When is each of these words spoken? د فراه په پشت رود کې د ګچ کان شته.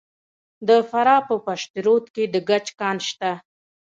د 0.67 0.69
فراه 0.89 1.21
په 1.27 1.35
پشت 1.45 1.71
رود 1.85 2.05
کې 2.15 2.23
د 2.33 2.35
ګچ 2.49 2.65
کان 2.79 2.97
شته. 3.07 3.31